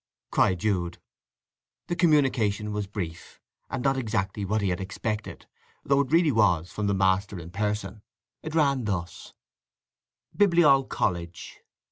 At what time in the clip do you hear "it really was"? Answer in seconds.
6.01-6.71